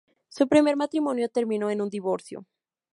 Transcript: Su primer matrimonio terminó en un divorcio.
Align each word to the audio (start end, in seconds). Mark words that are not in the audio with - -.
Su 0.29 0.47
primer 0.47 0.77
matrimonio 0.77 1.29
terminó 1.29 1.69
en 1.69 1.79
un 1.79 1.87
divorcio. 1.91 2.47